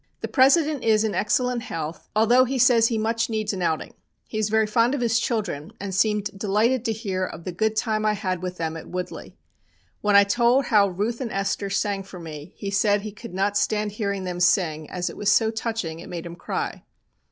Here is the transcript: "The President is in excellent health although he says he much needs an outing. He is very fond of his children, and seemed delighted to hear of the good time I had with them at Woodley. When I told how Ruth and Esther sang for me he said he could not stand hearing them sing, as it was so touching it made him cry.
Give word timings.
"The 0.21 0.27
President 0.27 0.83
is 0.83 1.03
in 1.03 1.13
excellent 1.13 1.61
health 1.61 2.09
although 2.15 2.43
he 2.43 2.57
says 2.57 2.87
he 2.87 2.97
much 2.97 3.29
needs 3.29 3.53
an 3.53 3.61
outing. 3.61 3.93
He 4.27 4.39
is 4.39 4.49
very 4.49 4.65
fond 4.65 4.95
of 4.95 5.01
his 5.01 5.19
children, 5.19 5.73
and 5.79 5.93
seemed 5.93 6.31
delighted 6.35 6.83
to 6.85 6.91
hear 6.91 7.23
of 7.23 7.43
the 7.43 7.51
good 7.51 7.75
time 7.75 8.03
I 8.03 8.13
had 8.13 8.41
with 8.41 8.57
them 8.57 8.75
at 8.75 8.89
Woodley. 8.89 9.37
When 10.01 10.15
I 10.15 10.23
told 10.23 10.65
how 10.65 10.87
Ruth 10.87 11.21
and 11.21 11.31
Esther 11.31 11.69
sang 11.69 12.01
for 12.01 12.19
me 12.19 12.51
he 12.57 12.71
said 12.71 13.01
he 13.01 13.11
could 13.11 13.35
not 13.35 13.55
stand 13.57 13.91
hearing 13.91 14.23
them 14.23 14.39
sing, 14.39 14.89
as 14.89 15.07
it 15.07 15.17
was 15.17 15.31
so 15.31 15.51
touching 15.51 15.99
it 15.99 16.09
made 16.09 16.25
him 16.25 16.35
cry. 16.35 16.81